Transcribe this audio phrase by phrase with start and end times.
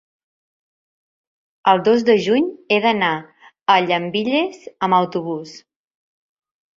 [1.73, 3.11] el dos de juny he d'anar
[3.73, 4.57] a Llambilles
[4.89, 5.53] amb autobús.